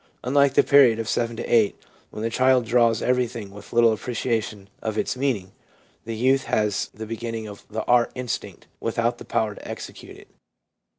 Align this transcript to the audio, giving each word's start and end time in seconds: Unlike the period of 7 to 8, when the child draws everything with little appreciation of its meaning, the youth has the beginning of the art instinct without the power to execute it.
Unlike 0.23 0.55
the 0.55 0.63
period 0.63 0.97
of 0.97 1.07
7 1.07 1.35
to 1.37 1.43
8, 1.45 1.75
when 2.09 2.23
the 2.23 2.31
child 2.31 2.65
draws 2.65 3.03
everything 3.03 3.51
with 3.51 3.71
little 3.71 3.93
appreciation 3.93 4.67
of 4.81 4.97
its 4.97 5.15
meaning, 5.15 5.51
the 6.05 6.15
youth 6.15 6.45
has 6.45 6.89
the 6.91 7.05
beginning 7.05 7.47
of 7.47 7.67
the 7.69 7.83
art 7.83 8.11
instinct 8.15 8.65
without 8.79 9.19
the 9.19 9.25
power 9.25 9.53
to 9.53 9.67
execute 9.67 10.17
it. 10.17 10.29